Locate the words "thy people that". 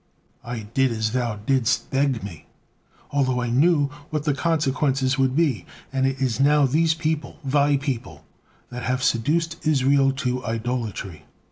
7.43-8.81